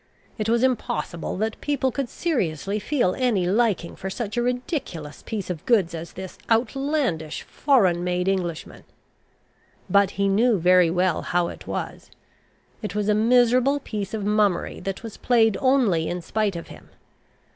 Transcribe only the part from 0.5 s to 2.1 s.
impossible that people could